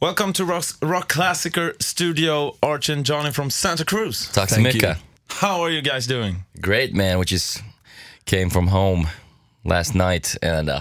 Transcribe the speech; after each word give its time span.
Welcome 0.00 0.32
to 0.34 0.44
Rock, 0.44 0.64
Rock 0.82 1.12
Classicer 1.12 1.80
Studio, 1.82 2.56
Arch 2.62 2.88
and 2.90 3.04
Johnny 3.04 3.32
from 3.32 3.50
Santa 3.50 3.84
Cruz. 3.84 4.30
Tack 4.32 4.48
så 4.48 4.54
Thank 4.54 4.74
mycket. 4.74 4.96
How 5.28 5.62
are 5.62 5.70
you 5.70 5.80
guys 5.82 6.06
doing? 6.06 6.44
Great 6.60 6.94
man, 6.94 7.18
we 7.18 7.24
just 7.24 7.62
came 8.26 8.50
from 8.50 8.68
home 8.68 9.08
last 9.64 9.94
night 9.94 10.36
and 10.42 10.68
uh, 10.68 10.80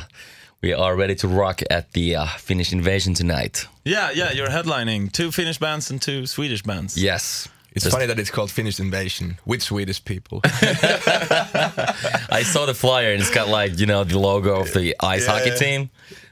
we 0.62 0.74
are 0.74 0.96
ready 0.98 1.16
to 1.16 1.28
rock 1.28 1.62
at 1.70 1.94
the 1.94 2.16
uh, 2.18 2.26
Finnish 2.38 2.74
Invasion 2.74 3.14
tonight. 3.14 3.68
Yeah, 3.86 4.12
yeah, 4.14 4.34
you're 4.34 4.50
headlining 4.50 5.12
two 5.12 5.32
Finnish 5.32 5.60
bands 5.60 5.90
and 5.92 6.02
two 6.02 6.26
Swedish 6.26 6.64
bands. 6.64 6.98
Yes. 6.98 7.48
It's 7.72 7.84
Just- 7.86 7.96
funny 7.96 8.08
that 8.08 8.20
it's 8.20 8.32
called 8.32 8.52
Finnish 8.52 8.80
Invasion 8.80 9.38
with 9.46 9.62
Swedish 9.62 10.04
people. 10.04 10.42
I 10.44 12.44
saw 12.44 12.66
the 12.66 12.74
flyer 12.74 13.14
and 13.14 13.22
it's 13.22 13.34
got 13.34 13.48
like, 13.48 13.80
you 13.80 13.86
know, 13.86 14.04
the 14.06 14.20
logo 14.20 14.60
of 14.62 14.74
the 14.74 14.96
ice 15.00 15.26
hockey 15.26 15.52
team. 15.58 15.90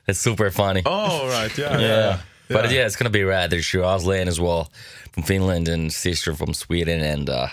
It's 0.08 0.20
super 0.20 0.52
funny. 0.52 0.82
Oh, 0.86 1.28
right, 1.30 1.58
yeah, 1.58 1.80
yeah. 1.80 1.88
yeah. 1.88 2.20
Yeah. 2.54 2.62
But 2.62 2.72
yeah, 2.72 2.86
it's 2.86 2.96
gonna 2.96 3.10
be 3.10 3.24
rad. 3.24 3.50
There's 3.50 3.66
Shiraz 3.66 4.04
Lane 4.06 4.28
as 4.30 4.40
well 4.40 4.72
from 5.14 5.23
Finland 5.23 5.68
and 5.68 5.91
Sister 5.91 6.36
from 6.36 6.54
Sweden 6.54 7.02
and 7.02 7.30
uh, 7.30 7.48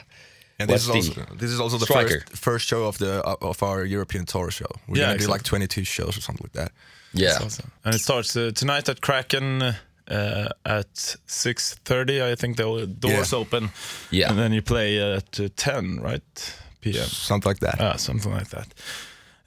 And 0.58 0.68
this 0.70 0.82
is 0.82 0.88
also 0.90 1.12
the 1.12 1.36
this 1.40 1.50
is 1.50 1.60
also 1.60 1.78
the 1.78 1.86
striker? 1.86 2.20
first 2.20 2.36
first 2.42 2.66
show 2.68 2.84
of 2.88 2.96
the 2.98 3.12
of 3.40 3.62
our 3.62 3.84
European 3.86 4.24
tour 4.26 4.50
show. 4.50 4.70
We're 4.86 4.98
Yeah, 4.98 5.06
gonna 5.06 5.18
do 5.18 5.24
exactly. 5.24 5.32
like 5.32 5.42
22 5.42 5.84
shows 5.84 6.16
or 6.16 6.20
something 6.20 6.44
like 6.44 6.52
that. 6.62 6.72
yeah. 7.14 7.38
Awesome. 7.44 7.70
And 7.84 7.94
it 7.94 8.00
starts 8.00 8.36
uh, 8.36 8.50
tonight 8.54 8.88
at 8.88 9.00
Kraken 9.00 9.62
uh, 9.62 10.48
at 10.64 11.16
6.30. 11.26 12.32
I 12.32 12.34
think 12.36 12.56
the 12.56 12.86
doors 12.86 13.32
Yeah. 13.32 13.38
open. 13.38 13.70
Yeah. 14.10 14.30
And 14.30 14.38
then 14.38 14.52
you 14.52 14.62
play 14.62 14.98
at 15.16 15.38
uh, 15.40 15.48
10, 15.56 16.00
right? 16.02 16.54
PM. 16.80 17.06
Something 17.08 17.50
like 17.50 17.60
that. 17.60 17.80
Ah, 17.80 17.96
something 17.96 18.32
like 18.32 18.48
that. 18.50 18.66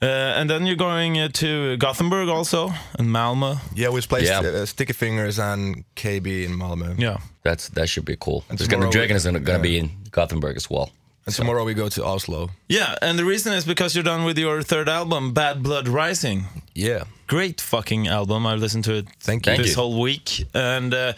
Uh, 0.03 0.39
and 0.39 0.49
then 0.49 0.66
you're 0.66 0.75
going 0.75 1.17
uh, 1.20 1.30
to 1.30 1.77
Gothenburg 1.77 2.27
also, 2.30 2.71
and 2.99 3.07
Malmo. 3.12 3.55
yeah, 3.75 3.89
we 3.93 4.02
played 4.02 4.26
Yeah. 4.26 4.39
uh, 4.41 4.66
Sticky 4.66 4.93
Fingers 4.93 5.39
and 5.39 5.84
KB 5.95 6.26
in 6.45 6.52
Malmö. 6.57 6.99
Yeah. 6.99 7.17
That's 7.43 7.70
that 7.70 7.88
should 7.88 8.05
be 8.05 8.16
cool. 8.20 8.43
And 8.49 8.57
There's 8.57 8.67
gonna 8.67 8.89
tomorrow- 8.91 9.07
Dregen 9.07 9.16
is 9.16 9.23
gonna, 9.26 9.39
gonna 9.39 9.59
be 9.63 9.77
in 9.77 9.90
Gothenburg 10.12 10.55
as 10.57 10.70
well. 10.70 10.90
And 11.26 11.34
tomorrow 11.35 11.63
we 11.63 11.73
go 11.73 11.87
to 11.90 12.04
Oslo. 12.04 12.49
Yeah, 12.68 12.95
and 13.01 13.18
the 13.18 13.23
reason 13.23 13.54
is 13.54 13.63
because 13.65 13.95
you're 13.95 14.04
done 14.04 14.26
with 14.26 14.37
your 14.37 14.62
third 14.63 14.90
album, 14.90 15.32
Bad 15.34 15.63
Blood 15.63 15.87
Rising. 15.87 16.45
Yeah. 16.76 17.04
Great 17.27 17.62
fucking 17.62 18.07
album. 18.10 18.45
I've 18.45 18.60
listened 18.60 18.84
to 18.85 18.93
it 18.95 19.05
Thank 19.21 19.45
you. 19.45 19.51
Thank 19.51 19.62
this 19.63 19.76
you. 19.76 19.82
whole 19.82 20.01
week. 20.01 20.45
And 20.54 20.93
uh, 20.93 21.13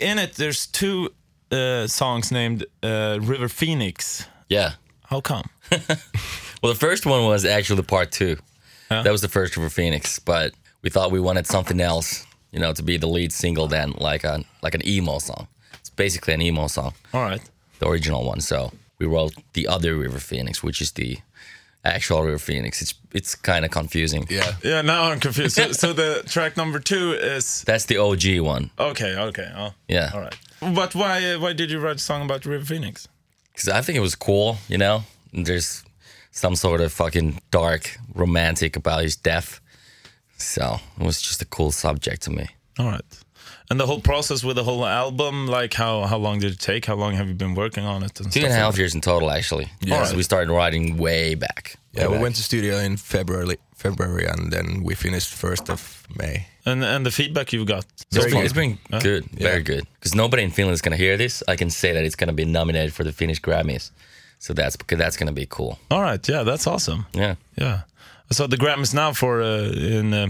in 0.00 0.18
it, 0.18 0.34
there's 0.34 0.66
two 0.66 1.08
uh, 1.52 1.86
songs 1.86 2.30
named 2.32 2.64
uh, 2.82 3.18
River 3.22 3.48
Phoenix. 3.48 4.26
Yeah. 4.48 4.72
How 5.10 5.20
come? 5.20 5.44
Well, 6.64 6.72
the 6.72 6.78
first 6.78 7.04
one 7.04 7.26
was 7.26 7.44
actually 7.44 7.82
part 7.82 8.10
two. 8.10 8.38
Yeah. 8.90 9.02
That 9.02 9.12
was 9.12 9.20
the 9.20 9.28
first 9.28 9.54
River 9.54 9.68
Phoenix, 9.68 10.18
but 10.18 10.54
we 10.80 10.88
thought 10.88 11.10
we 11.10 11.20
wanted 11.20 11.46
something 11.46 11.78
else, 11.78 12.24
you 12.52 12.58
know, 12.58 12.72
to 12.72 12.82
be 12.82 12.96
the 12.96 13.06
lead 13.06 13.32
single 13.32 13.66
then, 13.68 13.92
like 13.98 14.24
a 14.24 14.42
like 14.62 14.74
an 14.74 14.80
emo 14.88 15.18
song. 15.18 15.46
It's 15.74 15.90
basically 15.90 16.32
an 16.32 16.40
emo 16.40 16.68
song, 16.68 16.94
All 17.12 17.20
right. 17.20 17.42
the 17.80 17.86
original 17.86 18.24
one. 18.24 18.40
So 18.40 18.72
we 18.98 19.04
wrote 19.04 19.34
the 19.52 19.68
other 19.68 19.94
River 19.94 20.18
Phoenix, 20.18 20.62
which 20.62 20.80
is 20.80 20.92
the 20.92 21.18
actual 21.84 22.22
River 22.22 22.38
Phoenix. 22.38 22.80
It's 22.80 22.94
it's 23.12 23.34
kind 23.34 23.66
of 23.66 23.70
confusing. 23.70 24.26
Yeah. 24.30 24.54
Yeah, 24.62 24.80
now 24.80 25.10
I'm 25.10 25.20
confused. 25.20 25.56
so, 25.56 25.72
so 25.72 25.92
the 25.92 26.22
track 26.26 26.56
number 26.56 26.78
two 26.80 27.12
is 27.12 27.62
That's 27.66 27.84
the 27.84 27.98
OG 27.98 28.40
one. 28.40 28.70
okay. 28.78 29.14
Okay. 29.18 29.52
Oh, 29.54 29.74
Yeah. 29.86 30.10
all 30.14 30.20
right. 30.22 30.38
But 30.60 30.94
why? 30.94 31.22
Uh, 31.32 31.40
why 31.40 31.52
did 31.52 31.70
you 31.70 31.78
write 31.78 31.96
a 31.96 31.98
song 31.98 32.22
about 32.24 32.46
River 32.46 32.64
Phoenix? 32.64 33.06
Because 33.52 33.68
I 33.68 33.82
think 33.82 33.98
it 33.98 34.02
was 34.02 34.14
cool, 34.14 34.56
you 34.68 34.78
know. 34.78 35.04
And 35.34 35.44
there's 35.44 35.83
some 36.34 36.56
sort 36.56 36.80
of 36.80 36.92
fucking 36.92 37.40
dark 37.50 37.96
romantic 38.14 38.76
about 38.76 39.02
his 39.02 39.16
death. 39.16 39.60
So 40.36 40.78
it 41.00 41.04
was 41.04 41.22
just 41.22 41.40
a 41.42 41.46
cool 41.46 41.70
subject 41.72 42.22
to 42.22 42.30
me. 42.30 42.46
All 42.78 42.86
right. 42.90 43.04
And 43.70 43.80
the 43.80 43.86
whole 43.86 44.00
process 44.00 44.44
with 44.44 44.56
the 44.56 44.64
whole 44.64 44.84
album, 44.84 45.46
like 45.46 45.72
how 45.74 46.02
how 46.06 46.18
long 46.18 46.40
did 46.40 46.52
it 46.52 46.58
take? 46.60 46.84
How 46.86 46.96
long 46.96 47.14
have 47.14 47.28
you 47.28 47.34
been 47.34 47.54
working 47.54 47.84
on 47.86 48.02
it? 48.02 48.20
And 48.20 48.30
Two 48.32 48.40
and 48.40 48.52
a 48.52 48.54
half 48.56 48.72
like 48.72 48.78
years 48.78 48.94
in 48.94 49.00
total, 49.00 49.30
actually. 49.30 49.66
Yeah. 49.80 50.04
So 50.04 50.16
we 50.16 50.22
started 50.22 50.52
writing 50.52 50.98
way 50.98 51.34
back. 51.34 51.76
Yeah, 51.92 52.02
Way 52.02 52.08
we 52.08 52.14
back. 52.14 52.22
went 52.22 52.36
to 52.36 52.42
studio 52.42 52.78
in 52.78 52.96
February 52.96 53.56
February 53.76 54.26
and 54.26 54.52
then 54.52 54.82
we 54.82 54.94
finished 54.94 55.32
first 55.32 55.70
of 55.70 55.80
May. 56.18 56.46
And 56.66 56.84
and 56.84 57.06
the 57.06 57.10
feedback 57.10 57.52
you've 57.52 57.66
got. 57.68 57.84
It's 58.00 58.16
Very 58.16 58.30
been, 58.30 58.44
it's 58.44 58.52
been 58.54 58.78
Huh? 58.90 59.00
good, 59.00 59.24
very 59.40 59.62
good. 59.62 59.84
Because 59.94 60.14
nobody 60.14 60.42
in 60.42 60.50
Finland 60.50 60.74
is 60.74 60.82
gonna 60.82 60.96
hear 61.06 61.16
this. 61.16 61.42
I 61.52 61.56
can 61.56 61.70
say 61.70 61.92
that 61.94 62.04
it's 62.04 62.16
gonna 62.16 62.32
be 62.34 62.44
nominated 62.44 62.92
for 62.92 63.04
the 63.04 63.12
Finnish 63.12 63.40
Grammys. 63.40 63.90
So 64.44 64.52
that's 64.52 64.76
that's 64.88 65.16
gonna 65.16 65.32
be 65.32 65.46
cool. 65.46 65.78
All 65.90 66.02
right. 66.02 66.28
Yeah, 66.28 66.42
that's 66.44 66.66
awesome. 66.66 67.06
Yeah. 67.14 67.36
Yeah. 67.56 67.80
I 68.30 68.34
saw 68.34 68.46
the 68.46 68.58
Grammys 68.58 68.92
now 68.92 69.14
for 69.14 69.40
uh, 69.40 69.72
in 69.72 70.12
uh, 70.12 70.26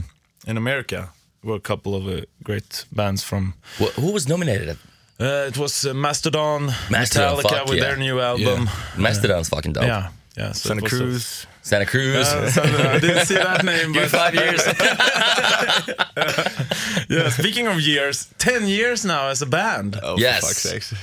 in 0.46 0.56
America. 0.56 1.10
Were 1.42 1.56
a 1.56 1.60
couple 1.60 1.96
of 1.96 2.06
uh, 2.06 2.20
great 2.44 2.84
bands 2.92 3.24
from. 3.24 3.54
Wh- 3.80 3.90
who 4.00 4.12
was 4.12 4.28
nominated? 4.28 4.78
Uh, 5.20 5.46
it 5.48 5.58
was 5.58 5.84
uh, 5.84 5.94
Mastodon, 5.94 6.66
Mastodon, 6.90 7.36
Metallica 7.38 7.42
fuck 7.50 7.66
with 7.68 7.78
yeah. 7.78 7.84
their 7.84 7.96
new 7.96 8.20
album. 8.20 8.68
Mastodon's 8.96 9.48
fucking 9.48 9.72
dope. 9.72 9.82
Yeah. 9.84 10.10
Yeah. 10.36 10.52
so 10.52 10.68
Santa 10.68 10.82
was 10.82 10.92
a- 10.92 10.96
Cruz. 10.96 11.46
Santa 11.62 11.86
Cruz. 11.86 12.28
Uh, 12.28 12.50
Santa- 12.50 12.90
I 12.90 12.98
didn't 13.00 13.26
see 13.26 13.34
that 13.34 13.64
name, 13.64 13.92
Give 13.92 14.12
but 14.12 14.20
five 14.20 14.34
years. 14.34 14.62
yeah. 17.08 17.28
Speaking 17.30 17.66
of 17.66 17.80
years, 17.80 18.28
ten 18.38 18.66
years 18.68 19.04
now 19.04 19.28
as 19.28 19.42
a 19.42 19.46
band. 19.46 19.98
Oh, 20.02 20.16
Yes. 20.18 20.40
for 20.40 20.46
fuck's 20.46 20.62
sakes. 20.62 20.94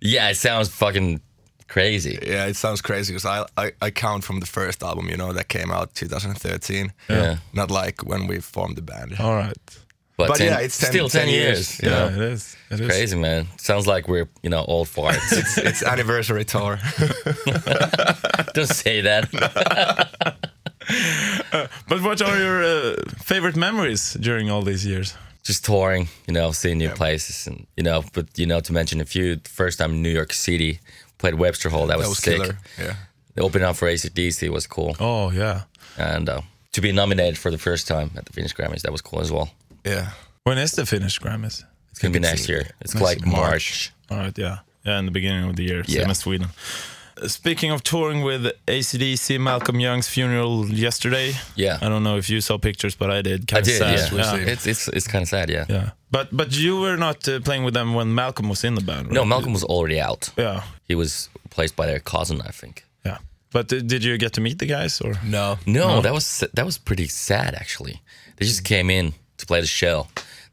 yeah, 0.00 0.28
it 0.30 0.36
sounds 0.36 0.68
fucking 0.68 1.20
crazy. 1.72 2.18
Yeah, 2.22 2.50
it 2.50 2.56
sounds 2.56 2.82
crazy 2.82 3.12
because 3.12 3.26
I, 3.26 3.64
I 3.64 3.72
I 3.86 3.90
count 3.90 4.24
from 4.24 4.40
the 4.40 4.46
first 4.46 4.82
album, 4.82 5.08
you 5.08 5.16
know, 5.16 5.32
that 5.32 5.48
came 5.48 5.70
out 5.76 5.94
2013. 5.94 6.92
Yeah. 7.08 7.36
Not 7.52 7.70
like 7.70 7.96
when 8.10 8.26
we 8.28 8.40
formed 8.40 8.76
the 8.76 8.82
band. 8.82 9.16
All 9.18 9.34
right. 9.34 9.58
But, 10.18 10.28
But 10.28 10.36
10 10.38 10.46
yeah, 10.46 10.60
it's 10.66 10.78
10 10.78 10.90
still 10.90 11.08
10, 11.08 11.20
10 11.22 11.34
years. 11.34 11.46
years. 11.46 11.80
Yeah, 11.82 11.90
know? 11.90 12.06
it 12.14 12.32
is. 12.32 12.56
It 12.70 12.80
is. 12.80 12.86
Crazy, 12.86 13.16
man. 13.16 13.46
Sounds 13.56 13.86
like 13.86 14.08
we're, 14.08 14.28
you 14.42 14.50
know, 14.50 14.64
old 14.68 14.88
farts. 14.88 15.32
It's 15.68 15.82
anniversary 15.82 16.44
tour. 16.44 16.78
Don't 18.54 18.68
say 18.68 19.02
that. 19.02 19.24
But 21.88 22.00
what 22.02 22.20
are 22.22 22.38
your 22.38 22.62
uh, 22.64 22.96
favorite 23.24 23.56
memories 23.56 24.16
during 24.20 24.50
all 24.50 24.62
these 24.62 24.84
years? 24.86 25.14
Just 25.44 25.64
touring, 25.64 26.08
you 26.26 26.34
know, 26.34 26.52
seeing 26.52 26.78
new 26.78 26.90
places. 26.90 27.46
And, 27.46 27.66
you 27.76 27.82
know, 27.84 28.02
but, 28.12 28.26
you 28.38 28.46
know, 28.46 28.60
to 28.60 28.72
mention 28.72 29.00
a 29.00 29.04
few, 29.04 29.40
first 29.44 29.78
time 29.78 29.90
in 29.92 30.02
New 30.02 30.14
York 30.14 30.32
City, 30.32 30.80
played 31.22 31.34
Webster 31.36 31.68
Hall. 31.70 31.86
That 31.86 31.98
was, 31.98 32.06
that 32.06 32.10
was 32.10 32.18
sick. 32.18 32.36
killer. 32.42 32.58
Yeah. 32.78 32.94
The 33.34 33.42
opening 33.42 33.66
up 33.68 33.76
for 33.76 33.86
ACDC 33.88 34.48
was 34.50 34.66
cool. 34.66 34.94
Oh 35.00 35.30
yeah. 35.30 35.62
And 35.96 36.28
uh, 36.28 36.40
to 36.72 36.80
be 36.80 36.90
nominated 36.92 37.38
for 37.38 37.50
the 37.50 37.58
first 37.58 37.86
time 37.88 38.10
at 38.16 38.24
the 38.26 38.32
Finnish 38.32 38.54
Grammys, 38.54 38.82
that 38.82 38.92
was 38.92 39.00
cool 39.00 39.20
as 39.20 39.30
well. 39.30 39.48
Yeah. 39.84 40.10
When 40.44 40.58
is 40.58 40.72
the 40.72 40.84
Finnish 40.84 41.20
Grammys? 41.20 41.62
It's 41.92 42.00
to 42.00 42.10
be 42.10 42.18
next 42.18 42.48
year. 42.48 42.64
It's 42.80 42.94
next 42.94 43.04
like 43.04 43.20
March. 43.26 43.32
March. 43.36 43.92
All 44.10 44.18
right. 44.18 44.36
Yeah. 44.36 44.58
Yeah. 44.84 44.98
In 44.98 45.04
the 45.06 45.12
beginning 45.12 45.48
of 45.48 45.54
the 45.56 45.62
year, 45.64 45.84
Yeah. 45.86 46.00
same 46.02 46.10
as 46.10 46.18
Sweden. 46.18 46.48
Speaking 47.26 47.70
of 47.70 47.82
touring 47.82 48.22
with 48.22 48.46
ACDC, 48.66 49.40
Malcolm 49.40 49.80
Young's 49.80 50.08
funeral 50.08 50.68
yesterday. 50.68 51.34
Yeah. 51.56 51.78
I 51.80 51.88
don't 51.88 52.02
know 52.02 52.16
if 52.16 52.28
you 52.28 52.40
saw 52.40 52.58
pictures, 52.58 52.94
but 52.94 53.10
I 53.10 53.22
did. 53.22 53.52
I 53.52 53.58
of 53.58 53.64
did, 53.64 53.78
sad. 53.78 53.98
yeah. 53.98 54.14
we'll. 54.14 54.48
It's, 54.48 54.66
it's, 54.66 54.88
it's 54.88 55.06
kind 55.06 55.22
of 55.22 55.28
sad, 55.28 55.50
yeah. 55.50 55.66
Yeah. 55.68 55.90
But 56.10 56.28
but 56.36 56.56
you 56.56 56.80
were 56.80 56.96
not 56.96 57.26
uh, 57.28 57.40
playing 57.40 57.64
with 57.64 57.74
them 57.74 57.94
when 57.94 58.14
Malcolm 58.14 58.48
was 58.48 58.64
in 58.64 58.74
the 58.74 58.82
band. 58.82 59.06
Right? 59.06 59.14
No, 59.14 59.24
Malcolm 59.24 59.52
was 59.52 59.64
already 59.64 60.00
out. 60.00 60.30
Yeah. 60.36 60.62
He 60.86 60.94
was 60.94 61.28
replaced 61.44 61.76
by 61.76 61.86
their 61.86 62.00
cousin, 62.00 62.40
I 62.42 62.50
think. 62.50 62.84
Yeah. 63.04 63.18
But 63.50 63.72
uh, 63.72 63.80
did 63.80 64.04
you 64.04 64.18
get 64.18 64.32
to 64.34 64.40
meet 64.40 64.58
the 64.58 64.66
guys 64.66 65.00
or? 65.00 65.14
No. 65.24 65.58
No, 65.66 66.00
that 66.00 66.12
was 66.12 66.44
that 66.54 66.64
was 66.64 66.78
pretty 66.78 67.08
sad 67.08 67.54
actually. 67.54 68.02
They 68.36 68.46
just 68.46 68.64
came 68.64 68.90
in 68.90 69.14
to 69.38 69.46
play 69.46 69.60
the 69.60 69.66
show. 69.66 70.06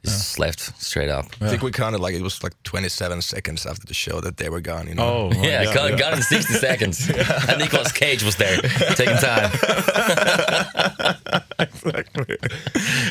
They 0.04 0.12
just 0.12 0.40
left 0.40 0.60
straight 0.82 1.10
up. 1.10 1.26
I 1.42 1.50
think 1.50 1.62
we 1.62 1.72
counted 1.72 2.00
like 2.00 2.16
it 2.16 2.22
was 2.22 2.42
like 2.42 2.54
27 2.64 3.22
seconds 3.22 3.66
after 3.66 3.86
the 3.86 3.94
show 3.94 4.22
that 4.22 4.38
they 4.38 4.50
were 4.50 4.62
gone, 4.62 4.88
you 4.88 4.96
know. 4.96 5.04
Oh. 5.04 5.30
right, 5.38 5.44
Yeah, 5.44 5.74
got, 5.74 5.98
got 6.00 6.14
in 6.14 6.22
60 6.22 6.54
seconds. 6.68 7.10
And 7.10 7.60
Nicolas 7.60 7.92
Cage 7.92 8.24
was 8.24 8.38
there, 8.38 8.58
taking 8.96 9.18
time. 9.18 9.52
exactly. 11.60 12.38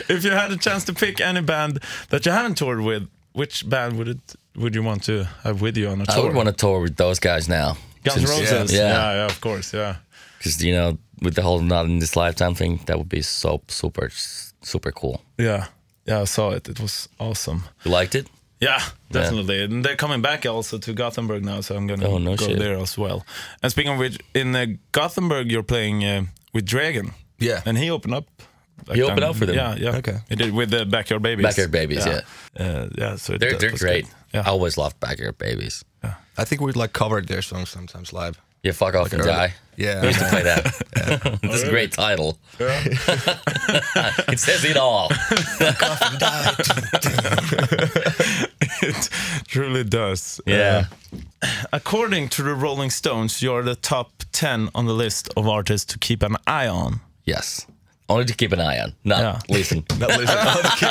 if 0.08 0.24
you 0.24 0.30
had 0.30 0.50
a 0.50 0.56
chance 0.56 0.84
to 0.84 0.94
pick 0.94 1.20
any 1.20 1.42
band 1.42 1.80
that 2.08 2.24
you 2.24 2.32
haven't 2.32 2.56
toured 2.56 2.80
with, 2.80 3.08
which 3.32 3.68
band 3.68 3.98
would 3.98 4.08
it 4.08 4.34
would 4.56 4.74
you 4.74 4.82
want 4.82 5.04
to 5.04 5.24
have 5.44 5.60
with 5.60 5.76
you 5.76 5.88
on 5.88 6.00
a 6.00 6.06
tour? 6.06 6.16
I 6.16 6.20
would 6.24 6.34
want 6.34 6.48
to 6.48 6.52
tour 6.54 6.80
with 6.80 6.96
those 6.96 7.20
guys 7.20 7.48
now. 7.48 7.76
Guns 8.02 8.26
Since- 8.26 8.30
Roses. 8.30 8.72
Yeah. 8.72 8.80
yeah, 8.88 9.12
yeah, 9.14 9.26
of 9.26 9.40
course, 9.40 9.72
yeah. 9.72 9.96
Because, 10.38 10.64
you 10.64 10.72
know, 10.72 10.98
with 11.22 11.34
the 11.34 11.42
whole 11.42 11.60
not 11.60 11.84
in 11.86 11.98
this 11.98 12.16
lifetime 12.16 12.54
thing, 12.54 12.80
that 12.86 12.96
would 12.98 13.08
be 13.08 13.22
so 13.22 13.60
super, 13.68 14.08
super 14.62 14.92
cool. 14.92 15.22
Yeah, 15.36 15.66
yeah, 16.08 16.22
I 16.22 16.26
saw 16.26 16.50
it. 16.56 16.68
It 16.68 16.80
was 16.80 17.08
awesome. 17.18 17.60
You 17.84 17.90
liked 18.00 18.14
it? 18.14 18.26
Yeah, 18.60 18.82
definitely. 19.12 19.62
And 19.62 19.84
they're 19.84 19.96
coming 19.96 20.20
back 20.22 20.44
also 20.46 20.78
to 20.78 20.92
Gothenburg 20.92 21.44
now, 21.44 21.60
so 21.60 21.76
I'm 21.76 21.86
gonna 21.86 22.08
Oh, 22.08 22.18
no 22.18 22.34
go 22.36 22.46
shit. 22.46 22.58
there 22.58 22.76
as 22.82 22.98
well. 22.98 23.24
And 23.62 23.70
speaking 23.70 23.92
of 23.92 23.98
which, 23.98 24.18
in 24.34 24.56
uh, 24.56 24.66
Gothenburg, 24.92 25.50
you're 25.52 25.62
playing 25.62 26.04
uh, 26.04 26.22
with 26.52 26.66
Dregen. 26.66 27.12
Yeah. 27.38 27.62
and 27.66 27.78
he 27.78 27.88
opened 27.90 28.14
up. 28.14 28.24
like 28.88 28.96
He 28.96 29.02
opened 29.02 29.20
down- 29.20 29.30
up 29.30 29.36
for 29.36 29.46
them? 29.46 29.54
Yeah, 29.54 29.76
yeah. 29.76 29.96
Okay. 29.98 30.18
He 30.28 30.34
did 30.36 30.52
with 30.52 30.70
the 30.70 30.84
Backyard 30.84 31.22
Babies. 31.22 31.44
Backyard 31.44 31.70
Babies, 31.70 32.04
yeah. 32.04 32.20
Uh, 32.58 32.88
yeah, 32.98 33.16
so 33.16 33.34
it- 33.34 33.38
They're, 33.40 33.56
they're 33.58 33.76
great. 33.76 34.06
good. 34.06 34.14
Yeah. 34.34 34.42
I 34.44 34.50
always 34.50 34.76
loved 34.76 34.98
Backyard 34.98 35.38
Babies. 35.38 35.84
Yeah. 36.02 36.14
I 36.36 36.44
think 36.44 36.60
we'd 36.60 36.74
like 36.76 36.92
covered 36.92 37.28
their 37.28 37.42
songs 37.42 37.70
sometimes 37.70 38.12
live. 38.12 38.40
Yeah, 38.62 38.72
fuck 38.72 38.94
off 38.94 39.12
and 39.12 39.22
early- 39.22 39.30
die. 39.32 39.54
Yeah. 39.76 40.00
I 40.02 40.06
used 40.06 40.18
to 40.18 40.26
play 40.28 40.42
that. 40.42 40.74
This 41.42 41.62
is 41.62 41.68
a 41.68 41.70
great 41.70 41.92
title. 41.92 42.36
it 42.58 44.38
says 44.40 44.64
it 44.64 44.76
all. 44.76 45.08
it 48.82 49.08
truly 49.46 49.84
does. 49.84 50.40
Yeah. 50.46 50.86
Uh, 51.42 51.46
according 51.72 52.28
to 52.30 52.42
the 52.42 52.54
Rolling 52.54 52.90
Stones, 52.90 53.40
you're 53.42 53.62
the 53.62 53.76
top 53.76 54.10
10 54.32 54.70
on 54.74 54.86
the 54.86 54.92
list 54.94 55.28
of 55.36 55.46
artists 55.46 55.92
to 55.92 55.98
keep 55.98 56.22
an 56.24 56.36
eye 56.46 56.66
on. 56.66 57.00
Yes. 57.24 57.66
Only 58.08 58.24
to 58.24 58.34
keep 58.34 58.52
an 58.52 58.60
eye 58.60 58.80
on. 58.80 58.94
Not 59.04 59.20
Yeah. 59.20 59.38
listen. 59.48 59.84
That 59.98 60.08
listen, 60.18 60.36
keep 60.78 60.88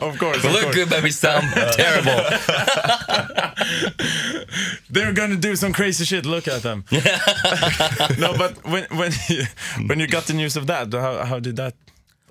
Of 0.00 0.18
course. 0.18 0.44
Of 0.44 0.52
look 0.52 0.62
course. 0.62 0.74
good, 0.74 0.90
maybe 0.90 1.10
sound 1.10 1.46
terrible. 1.72 2.10
They're 4.90 5.12
gonna 5.12 5.36
do 5.36 5.56
some 5.56 5.72
crazy 5.72 6.04
shit. 6.04 6.26
Look 6.26 6.48
at 6.48 6.62
them. 6.62 6.84
no, 8.18 8.36
but 8.36 8.64
when 8.64 8.84
when 8.96 9.12
you, 9.28 9.44
when 9.86 10.00
you 10.00 10.06
got 10.06 10.26
the 10.26 10.34
news 10.34 10.56
of 10.56 10.66
that, 10.66 10.92
how 10.92 11.24
how 11.24 11.40
did 11.40 11.56
that 11.56 11.74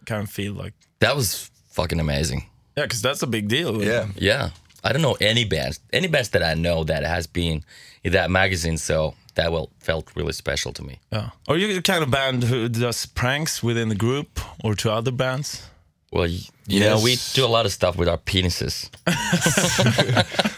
kind 0.05 0.23
of 0.23 0.29
feel 0.29 0.53
like? 0.53 0.73
That 0.99 1.15
was 1.15 1.49
fucking 1.71 1.99
amazing. 1.99 2.45
Yeah, 2.75 2.83
because 2.83 3.01
that's 3.01 3.21
a 3.23 3.27
big 3.27 3.47
deal. 3.47 3.83
Yeah. 3.83 4.07
Yeah. 4.15 4.49
I 4.83 4.93
don't 4.93 5.01
know 5.01 5.17
any 5.19 5.43
bands, 5.45 5.79
any 5.91 6.07
bands 6.07 6.29
that 6.29 6.43
I 6.43 6.53
know 6.53 6.83
that 6.83 7.03
has 7.03 7.27
been 7.27 7.63
in 8.03 8.13
that 8.13 8.29
magazine, 8.31 8.77
so 8.77 9.15
that 9.35 9.51
well 9.51 9.69
felt 9.79 10.11
really 10.15 10.33
special 10.33 10.71
to 10.73 10.83
me. 10.83 10.99
Yeah. 11.11 11.29
Are 11.47 11.57
you 11.57 11.73
the 11.73 11.81
kind 11.81 12.03
of 12.03 12.11
band 12.11 12.43
who 12.43 12.69
does 12.69 13.05
pranks 13.05 13.61
within 13.63 13.89
the 13.89 13.95
group 13.95 14.39
or 14.63 14.75
to 14.75 14.91
other 14.91 15.11
bands? 15.11 15.63
Well, 16.11 16.23
y- 16.27 16.39
you 16.67 16.79
know, 16.79 16.99
we 17.01 17.17
do 17.33 17.45
a 17.45 17.47
lot 17.47 17.65
of 17.65 17.71
stuff 17.73 17.97
with 17.97 18.07
our 18.07 18.17
penises. 18.17 18.89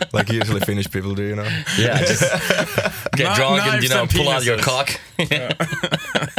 like 0.13 0.29
usually 0.31 0.59
Finnish 0.61 0.89
people 0.91 1.15
do, 1.15 1.23
you 1.23 1.35
know. 1.35 1.47
Yeah, 1.77 1.99
just 1.99 2.21
get 3.15 3.29
Kni- 3.31 3.35
drunk 3.35 3.63
and 3.63 3.83
you 3.83 3.89
know 3.89 4.01
and 4.03 4.09
pull 4.09 4.29
out 4.29 4.43
your 4.45 4.57
penises. 4.57 4.97
cock. 5.17 6.29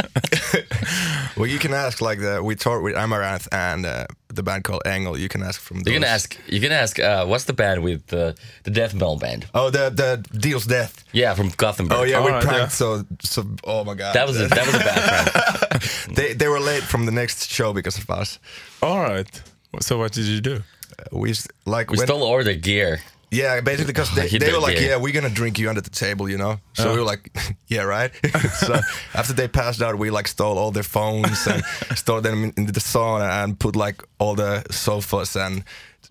Well, 1.37 1.47
you 1.47 1.59
can 1.59 1.73
ask 1.73 2.01
like 2.01 2.19
the 2.19 2.41
we 2.43 2.55
toured 2.55 2.83
with 2.83 2.95
Amaranthe 2.95 3.47
and 3.51 3.85
uh, 3.85 4.05
the 4.33 4.43
band 4.43 4.63
called 4.63 4.81
Angle. 4.85 5.17
You 5.17 5.29
can 5.29 5.41
ask 5.43 5.59
from. 5.61 5.77
You 5.77 5.93
can 5.93 6.03
ask. 6.03 6.37
You 6.47 6.59
can 6.59 6.71
ask. 6.71 6.99
Uh, 6.99 7.25
what's 7.25 7.45
the 7.45 7.53
band 7.53 7.83
with 7.83 8.05
the 8.07 8.35
the 8.63 8.71
death 8.71 8.93
metal 8.93 9.17
band? 9.17 9.45
Oh, 9.53 9.69
the 9.69 9.89
the 9.89 10.23
Deal's 10.37 10.65
Death. 10.65 11.03
Yeah, 11.13 11.33
from 11.35 11.49
Gothenburg. 11.57 11.97
Oh 11.97 12.03
yeah, 12.03 12.19
we 12.19 12.27
Alright, 12.31 12.43
pranked. 12.43 12.59
yeah. 12.59 12.67
So 12.67 13.05
so. 13.21 13.43
Oh 13.63 13.83
my 13.83 13.93
god. 13.95 14.13
that 14.15 14.27
was 14.27 14.39
a, 14.39 14.47
that 14.47 14.65
was 14.65 14.75
a 14.75 14.79
bad 14.79 15.31
prank. 15.31 15.83
they 16.15 16.33
they 16.33 16.47
were 16.47 16.59
late 16.59 16.83
from 16.83 17.05
the 17.05 17.11
next 17.11 17.49
show 17.49 17.73
because 17.73 17.97
of 17.97 18.09
us. 18.09 18.39
All 18.81 18.99
right. 18.99 19.41
So 19.79 19.97
what 19.97 20.11
did 20.13 20.25
you 20.25 20.41
do? 20.41 20.55
Uh, 20.99 21.17
we 21.17 21.29
s- 21.31 21.47
like 21.65 21.89
We 21.91 21.97
when- 21.97 22.07
stole 22.07 22.23
all 22.23 22.43
their 22.43 22.55
gear. 22.59 22.99
Yeah, 23.31 23.61
basically 23.61 23.93
because 23.93 24.13
they, 24.13 24.27
they 24.37 24.51
were 24.51 24.59
like, 24.59 24.77
gear. 24.77 24.89
yeah, 24.89 24.97
we're 24.97 25.13
gonna 25.13 25.29
drink 25.29 25.57
you 25.57 25.69
under 25.69 25.81
the 25.81 25.89
table, 25.89 26.29
you 26.29 26.37
know. 26.37 26.59
So 26.73 26.91
we 26.91 26.99
were 26.99 27.05
like, 27.05 27.31
yeah, 27.67 27.83
right. 27.83 28.11
so 28.59 28.77
after 29.13 29.33
they 29.33 29.47
passed 29.47 29.81
out, 29.81 29.97
we 29.97 30.09
like 30.09 30.27
stole 30.27 30.57
all 30.57 30.71
their 30.71 30.83
phones 30.83 31.47
and 31.47 31.63
stole 31.95 32.19
them 32.21 32.43
in- 32.43 32.53
into 32.57 32.73
the 32.73 32.81
sauna 32.81 33.43
and 33.43 33.57
put 33.57 33.75
like 33.75 34.03
all 34.19 34.35
the 34.35 34.63
sofas 34.69 35.35
and 35.37 35.63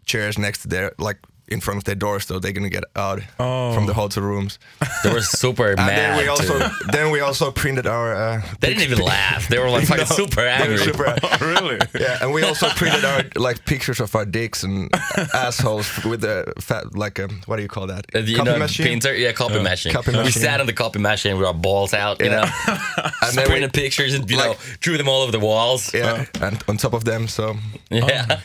chairs 0.06 0.38
next 0.38 0.62
to 0.62 0.68
their 0.68 0.92
like 0.98 1.18
in 1.50 1.60
front 1.60 1.78
of 1.78 1.84
their 1.84 1.94
doors, 1.96 2.26
so 2.26 2.38
they're 2.38 2.52
gonna 2.52 2.68
get 2.70 2.84
out 2.96 3.20
from 3.36 3.86
the 3.86 3.94
hotel 3.94 4.22
rooms. 4.22 4.58
They 5.02 5.12
were 5.12 5.20
super 5.22 5.68
And 5.70 5.76
mad. 5.76 5.96
then 5.98 6.16
we 6.18 6.28
also 6.28 6.58
too. 6.58 6.74
then 6.92 7.10
we 7.10 7.20
also 7.20 7.50
printed 7.50 7.86
our. 7.86 8.14
Uh, 8.14 8.42
They 8.60 8.68
didn't 8.74 8.84
even 8.92 9.04
laugh. 9.16 9.48
They 9.48 9.58
were 9.58 9.70
like 9.70 9.86
fucking 9.86 10.06
No, 10.10 10.16
super 10.16 10.42
they 10.42 10.48
angry. 10.48 10.78
super 10.78 11.14
Oh, 11.22 11.38
really? 11.40 11.78
Yeah, 11.98 12.18
and 12.22 12.32
we 12.32 12.42
also 12.44 12.68
printed 12.70 13.04
our 13.04 13.22
like 13.36 13.64
pictures 13.64 14.00
of 14.00 14.14
our 14.14 14.24
dicks 14.24 14.62
and 14.64 14.88
assholes 15.34 15.88
with 16.04 16.20
the 16.20 16.52
fat 16.60 16.94
like 16.96 17.18
um, 17.20 17.40
what 17.46 17.56
do 17.56 17.62
you 17.62 17.68
call 17.68 17.86
that? 17.88 18.06
Uh, 18.14 18.20
you 18.20 18.36
Copy 18.36 18.50
know, 18.50 18.58
machine? 18.58 18.86
painter, 18.86 19.14
yeah, 19.14 19.32
copy 19.32 19.60
machine. 19.60 19.92
copy 19.92 20.12
We 20.12 20.18
machine. 20.18 20.42
sat 20.42 20.60
on 20.60 20.66
the 20.66 20.72
copy 20.72 20.98
machine 20.98 21.36
with 21.38 21.46
our 21.46 21.54
balls 21.54 21.92
out, 21.94 22.20
you 22.20 22.26
Yeah. 22.30 22.40
know, 22.40 23.04
And 23.22 23.36
then 23.36 23.44
we, 23.44 23.50
printed 23.50 23.72
pictures 23.72 24.14
and 24.14 24.30
you 24.30 24.36
know 24.36 24.54
drew 24.80 24.96
them 24.96 25.08
all 25.08 25.22
over 25.22 25.32
the 25.32 25.40
walls. 25.40 25.92
yeah, 25.94 26.24
and 26.40 26.62
on 26.68 26.76
top 26.76 26.92
of 26.94 27.04
them, 27.04 27.28
so 27.28 27.56
Yeah. 27.90 28.40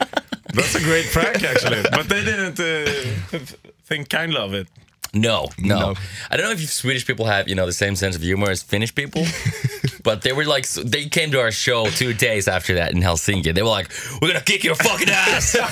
That's 0.55 0.75
a 0.75 0.79
great 0.81 1.05
prank, 1.07 1.43
actually. 1.43 1.81
but 1.91 2.07
they 2.09 2.23
didn't 2.23 2.59
uh, 2.59 3.39
think 3.85 4.09
kindly 4.09 4.37
of 4.37 4.53
it. 4.53 4.67
No, 5.13 5.47
no, 5.57 5.77
No. 5.79 5.95
I 6.29 6.35
don't 6.35 6.45
know 6.47 6.51
if 6.51 6.69
Swedish 6.69 7.05
people 7.07 7.25
have 7.25 7.47
you 7.47 7.55
know 7.55 7.65
the 7.65 7.71
same 7.73 7.95
sense 7.95 8.15
of 8.17 8.21
humor 8.21 8.49
as 8.49 8.61
Finnish 8.63 8.93
people, 8.93 9.23
but 10.03 10.21
they 10.23 10.33
were 10.33 10.43
like 10.45 10.67
they 10.69 11.05
came 11.07 11.31
to 11.31 11.39
our 11.39 11.51
show 11.51 11.85
two 11.89 12.13
days 12.13 12.47
after 12.49 12.75
that 12.75 12.91
in 12.93 12.99
Helsinki. 13.01 13.53
They 13.53 13.61
were 13.61 13.69
like, 13.79 13.89
"We're 14.21 14.27
gonna 14.29 14.41
kick 14.43 14.63
your 14.65 14.75
fucking 14.75 15.09
ass." 15.09 15.55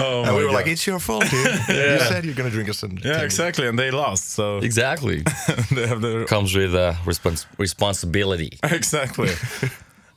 Oh 0.00 0.18
and 0.22 0.26
my 0.32 0.36
we 0.36 0.42
were 0.42 0.48
God. 0.48 0.54
like, 0.54 0.66
it's 0.66 0.86
your 0.86 0.98
fault, 0.98 1.24
dude. 1.30 1.46
You 1.68 1.98
said 2.00 2.24
you're 2.24 2.34
gonna 2.34 2.50
drink 2.50 2.68
us 2.68 2.82
under 2.82 3.00
yeah, 3.06 3.22
exactly, 3.22 3.66
and 3.66 3.78
they 3.78 3.90
lost, 3.90 4.30
so 4.30 4.58
exactly. 4.58 5.22
they 5.72 5.86
have 5.86 6.00
their 6.00 6.24
Comes 6.26 6.54
with 6.54 6.74
uh, 6.74 6.94
respons- 7.04 7.46
responsibility. 7.58 8.58
exactly. 8.64 9.30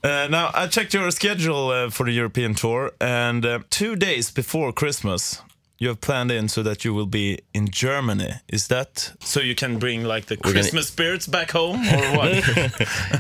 Uh, 0.08 0.28
now 0.30 0.52
I 0.54 0.68
checked 0.68 0.94
your 0.94 1.12
schedule 1.12 1.70
uh, 1.70 1.90
for 1.90 2.06
the 2.06 2.14
European 2.14 2.54
tour, 2.56 2.92
and 3.02 3.46
uh, 3.46 3.60
two 3.70 3.96
days 3.98 4.32
before 4.32 4.72
Christmas, 4.72 5.42
you 5.80 5.90
have 5.90 6.00
planned 6.00 6.32
in 6.32 6.48
so 6.48 6.64
that 6.64 6.86
you 6.86 6.94
will 6.94 7.08
be 7.08 7.40
in 7.54 7.68
Germany. 7.68 8.32
Is 8.48 8.68
that 8.68 9.12
so 9.20 9.42
you 9.42 9.54
can 9.54 9.80
bring 9.80 10.06
like 10.06 10.28
the 10.28 10.38
gonna- 10.38 10.54
Christmas 10.54 10.88
spirits 10.88 11.28
back 11.28 11.52
home, 11.52 11.82
or 11.88 12.18
what? 12.18 12.34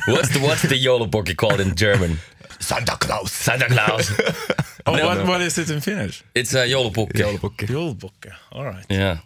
What's 0.07 0.29
the 0.33 0.39
what's 0.41 0.61
the 0.61 0.79
Joulupukki 0.85 1.35
called 1.35 1.59
in 1.59 1.75
German? 1.75 2.19
Santa 2.59 2.95
Claus. 2.97 3.31
Santa 3.33 3.67
Claus. 3.67 4.09
oh, 4.85 4.93
what, 4.93 5.27
what 5.27 5.41
is 5.41 5.57
it 5.57 5.69
in 5.69 5.81
Finnish? 5.81 6.23
It's 6.33 6.53
a 6.53 6.65
Joulupukki. 6.67 7.19
Joulupukki. 7.19 7.67
Julbokke. 7.67 8.31
All 8.53 8.63
right. 8.65 8.85
Yeah. 8.89 9.17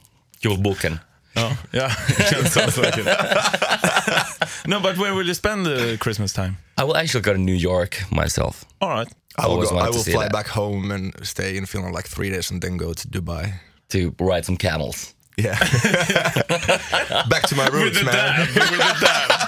Joulupuken. 0.41 0.99
Oh, 1.35 1.57
yeah, 1.71 1.89
sounds 2.45 2.77
like 2.77 2.95
it. 2.97 3.05
no, 4.67 4.79
but 4.81 4.97
where 4.97 5.13
will 5.15 5.25
you 5.25 5.33
spend 5.33 5.65
the 5.65 5.97
Christmas 5.99 6.33
time? 6.33 6.57
I 6.77 6.83
will 6.83 6.97
actually 6.97 7.21
go 7.21 7.33
to 7.33 7.39
New 7.39 7.53
York 7.55 8.03
myself. 8.11 8.65
All 8.81 8.89
right. 8.89 9.07
I 9.37 9.47
will, 9.47 9.61
go, 9.61 9.77
I 9.77 9.89
will 9.89 10.03
fly 10.03 10.23
that. 10.23 10.33
back 10.33 10.47
home 10.47 10.91
and 10.91 11.13
stay 11.25 11.55
in 11.55 11.65
Finland 11.65 11.95
like 11.95 12.07
three 12.07 12.29
days 12.29 12.51
and 12.51 12.61
then 12.61 12.75
go 12.77 12.93
to 12.93 13.07
Dubai. 13.07 13.53
to 13.89 14.13
ride 14.19 14.45
some 14.45 14.57
camels. 14.57 15.13
Yeah. 15.37 15.57
back 17.29 17.43
to 17.47 17.55
my 17.55 17.67
roots, 17.67 17.97
the 17.99 18.05
man. 18.05 18.13
dad. 18.13 18.39
With 18.39 18.55
the 18.55 18.97
dad. 19.01 19.47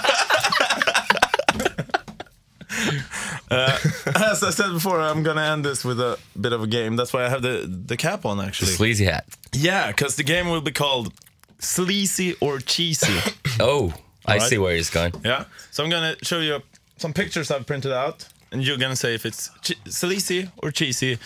Uh, 3.50 3.78
as 4.16 4.42
I 4.42 4.50
said 4.50 4.72
before, 4.72 5.00
I'm 5.00 5.22
gonna 5.22 5.42
end 5.42 5.64
this 5.64 5.84
with 5.84 6.00
a 6.00 6.18
bit 6.40 6.52
of 6.52 6.62
a 6.62 6.66
game. 6.66 6.96
That's 6.96 7.12
why 7.12 7.24
I 7.24 7.28
have 7.28 7.42
the 7.42 7.66
the 7.86 7.96
cap 7.96 8.24
on, 8.24 8.40
actually. 8.40 8.40
The 8.40 8.48
actually. 8.48 8.76
sleazy 8.76 9.04
hat. 9.04 9.26
Yeah, 9.52 9.88
because 9.88 10.16
the 10.16 10.24
game 10.24 10.48
will 10.48 10.62
be 10.62 10.72
called 10.72 11.12
Sleazy 11.64 12.36
or 12.40 12.58
Cheesy. 12.60 13.18
Oh, 13.60 13.92
I 14.26 14.32
Alright. 14.34 14.48
see 14.48 14.58
where 14.58 14.74
he's 14.74 14.90
going. 14.90 15.12
yeah. 15.24 15.44
So 15.70 15.84
I'm 15.84 15.90
gonna 15.90 16.16
show 16.22 16.40
you 16.40 16.60
some 16.96 17.12
pictures 17.12 17.50
I've 17.52 17.66
printed 17.66 17.92
out, 17.92 18.26
and 18.50 18.62
you're 18.66 18.78
gonna 18.78 18.96
say 18.96 19.14
if 19.14 19.24
it's 19.24 19.50
che- 19.62 19.76
sleazy 19.86 20.50
or 20.56 20.70
cheesy, 20.72 21.18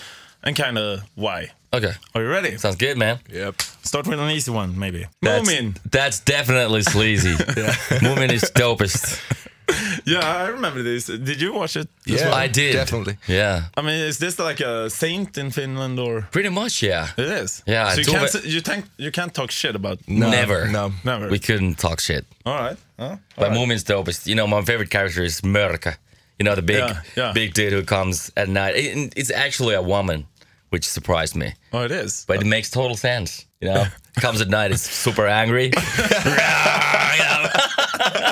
and 0.43 0.55
kind 0.57 0.77
of 0.77 1.01
why. 1.15 1.51
Okay. 1.73 1.93
Are 2.15 2.23
you 2.23 2.29
ready? 2.29 2.57
Sounds 2.59 2.77
good, 2.77 2.97
man. 2.99 3.19
Yep. 3.33 3.61
Start 3.83 4.07
with 4.07 4.19
an 4.21 4.31
easy 4.31 4.51
one, 4.51 4.79
maybe. 4.79 5.07
That's, 5.23 5.49
Moomin. 5.49 5.79
That's 5.91 6.21
definitely 6.21 6.83
sleazy. 6.83 7.35
Moomin 8.05 8.31
is 8.33 8.43
dopest. 8.55 9.21
Yeah, 10.07 10.21
I 10.45 10.49
remember 10.49 10.83
this. 10.83 11.07
Did 11.07 11.41
you 11.43 11.53
watch 11.53 11.77
it? 11.77 11.89
Yeah, 12.07 12.25
well? 12.31 12.35
I 12.35 12.49
did. 12.49 12.73
Definitely. 12.73 13.17
Yeah. 13.27 13.65
I 13.77 13.83
mean, 13.83 13.95
is 14.09 14.19
this 14.19 14.39
like 14.39 14.61
a 14.61 14.89
saint 14.89 15.37
in 15.37 15.51
Finland 15.51 15.99
or? 15.99 16.23
Pretty 16.31 16.49
much, 16.49 16.83
yeah. 16.83 17.09
It 17.19 17.27
is. 17.43 17.63
Yeah, 17.67 17.91
So 17.95 18.01
you 18.01 18.07
can't 18.07 18.35
s- 18.35 18.45
you 18.47 18.63
can't 18.63 18.87
you 18.97 19.11
can't 19.11 19.35
talk 19.35 19.51
shit 19.51 19.75
about. 19.75 19.99
Never. 20.09 20.67
No. 20.69 20.93
Never. 21.05 21.29
We 21.29 21.39
couldn't 21.39 21.75
talk 21.79 22.01
shit. 22.01 22.25
All 22.47 22.55
right. 22.59 22.77
Huh? 22.99 23.17
But 23.37 23.45
All 23.45 23.51
right. 23.51 23.59
Moomin's 23.59 23.85
dopest. 23.85 24.27
You 24.27 24.35
know, 24.35 24.47
my 24.47 24.63
favorite 24.63 24.91
character 24.91 25.23
is 25.25 25.41
Mörka. 25.43 25.97
You 26.39 26.45
know, 26.45 26.55
the 26.55 26.63
big, 26.63 26.79
Yeah, 26.79 27.03
yeah. 27.17 27.33
big 27.35 27.53
dude 27.55 27.73
who 27.73 27.83
comes 27.85 28.31
at 28.37 28.49
night. 28.49 28.77
It- 28.77 29.13
it's 29.17 29.31
actually 29.31 29.75
a 29.75 29.83
woman, 29.83 30.25
which 30.71 30.85
surprised 30.85 31.37
me. 31.37 31.53
Oh, 31.73 31.85
it 31.85 31.91
is. 31.91 32.25
But 32.27 32.41
it 32.41 32.47
makes 32.47 32.71
total 32.71 32.97
sense. 32.97 33.45
You 33.61 33.69
know, 33.75 33.85
comes 34.21 34.41
at 34.41 34.49
night, 34.49 34.71
it's 34.73 34.89
super 34.91 35.27
angry. 35.27 35.71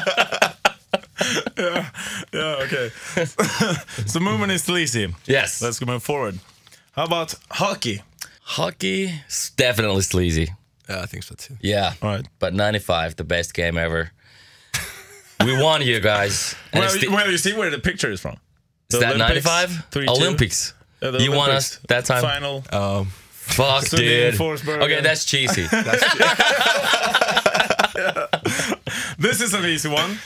yeah. 2.33 2.57
Okay. 2.65 2.89
so 4.07 4.21
movement 4.21 4.53
is 4.53 4.63
sleazy. 4.65 5.15
yes. 5.27 5.61
Let's 5.63 5.79
go 5.79 5.87
move 5.87 6.03
forward. 6.03 6.39
How 6.93 7.05
about 7.05 7.35
hockey? 7.51 8.03
Hockey, 8.43 9.13
is 9.29 9.51
definitely 9.57 10.03
sleazy. 10.03 10.49
Yeah, 10.89 11.01
I 11.03 11.07
think 11.07 11.25
so 11.25 11.35
too. 11.35 11.57
Yeah. 11.61 11.95
All 12.01 12.11
right. 12.11 12.27
But 12.39 12.55
95, 12.55 13.17
the 13.17 13.25
best 13.25 13.55
game 13.55 13.77
ever. 13.77 14.13
we 15.45 15.61
won, 15.61 15.83
you 15.83 16.01
guys. 16.01 16.55
And 16.73 16.81
Well, 16.85 16.93
the- 16.93 17.01
you, 17.01 17.11
well, 17.13 17.31
you 17.31 17.39
see 17.39 17.53
where 17.55 17.71
the 17.71 17.79
picture 17.81 18.11
is 18.13 18.21
from. 18.21 18.35
is 18.35 18.39
The 18.91 18.99
that 19.01 19.15
Olympics, 19.17 19.45
95? 19.45 19.87
3-2. 19.91 20.09
Olympics. 20.09 20.75
Yeah, 21.03 21.11
the 21.11 21.23
you 21.23 21.31
won 21.33 21.51
Olympics 21.51 21.77
us 21.77 21.81
that 21.89 22.05
time. 22.05 22.23
Final. 22.23 22.65
Um, 22.73 23.07
Fuck, 23.31 23.85
Sundin 23.85 24.31
dude. 24.33 24.35
Forsberg. 24.35 24.83
Okay, 24.83 25.01
that's 25.03 25.25
cheesy. 25.25 25.67
This 29.19 29.41
is 29.41 29.55
an 29.55 29.65
easy 29.65 29.89
one. 29.89 30.19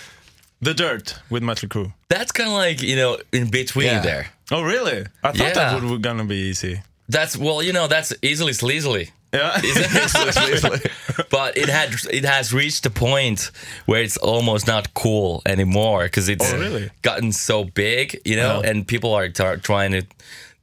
The 0.62 0.74
Dirt 0.74 1.14
with 1.30 1.42
Mötley 1.42 1.68
Crüe. 1.68 1.92
that's 2.08 2.32
kind 2.32 2.48
of 2.50 2.54
like, 2.54 2.82
you 2.82 2.96
know, 2.96 3.18
in 3.32 3.50
between 3.50 3.86
Yeah. 3.86 4.00
there. 4.00 4.26
Oh, 4.50 4.62
really? 4.62 5.06
I 5.22 5.28
thought 5.32 5.36
Yeah. 5.36 5.52
that 5.54 5.74
would, 5.74 5.84
was 5.90 6.00
gonna 6.00 6.24
be 6.24 6.36
easy. 6.50 6.82
That's, 7.08 7.36
well, 7.36 7.62
you 7.62 7.72
know, 7.72 7.86
that's 7.88 8.12
easily 8.22 8.52
sleazily. 8.52 9.10
Yeah. 9.32 9.60
but 11.30 11.56
it 11.56 11.68
had 11.68 11.94
it 12.10 12.24
has 12.24 12.52
reached 12.52 12.84
a 12.86 12.90
point 12.90 13.50
where 13.86 14.02
it's 14.02 14.16
almost 14.16 14.66
not 14.66 14.92
cool 14.94 15.42
anymore 15.46 16.04
because 16.04 16.28
it's 16.28 16.52
Oh, 16.52 16.58
really? 16.58 16.90
gotten 17.02 17.32
so 17.32 17.64
big, 17.64 18.20
you 18.24 18.36
know, 18.36 18.60
Yeah. 18.62 18.70
and 18.70 18.86
people 18.86 19.14
are 19.14 19.28
tar- 19.28 19.56
trying 19.58 19.92
to 19.92 20.02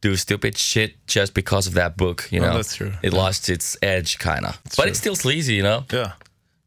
do 0.01 0.16
stupid 0.16 0.58
shit 0.58 0.94
just 1.08 1.34
because 1.34 1.66
of 1.68 1.74
that 1.75 1.98
book, 1.98 2.27
you 2.32 2.42
Oh, 2.42 2.48
know. 2.48 2.56
that's 2.58 2.75
true. 2.75 2.94
It 3.01 3.13
lost 3.13 3.50
its 3.50 3.77
edge, 3.82 4.20
kind 4.20 4.46
of, 4.46 4.60
but 4.63 4.75
true. 4.84 4.86
it's 4.86 5.00
still 5.00 5.16
sleazy, 5.16 5.56
you 5.56 5.63
know. 5.63 5.86
yeah. 5.92 6.12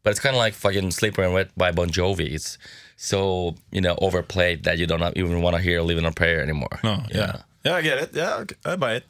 But 0.03 0.09
it's 0.11 0.19
kind 0.19 0.35
of 0.35 0.39
like 0.39 0.53
fucking 0.55 0.89
"Slippery 0.91 1.25
When 1.25 1.33
Wet" 1.33 1.49
by 1.55 1.71
Bon 1.71 1.87
Jovi. 1.89 2.33
It's 2.33 2.57
so 3.03 3.55
you 3.71 3.81
know 3.81 3.95
overplayed 3.99 4.63
that 4.65 4.77
you 4.77 4.85
don't 4.85 5.01
even 5.17 5.41
want 5.41 5.55
to 5.55 5.61
hear 5.61 5.81
"Living 5.81 6.05
on 6.05 6.13
Prayer" 6.13 6.41
anymore. 6.41 6.79
No, 6.83 7.01
yeah. 7.09 7.41
Yeah, 7.65 7.75
I 7.75 7.81
get 7.81 7.97
it. 7.97 8.09
Yeah, 8.13 8.37
okay, 8.41 8.55
I 8.65 8.75
buy 8.75 8.93
it. 8.95 9.05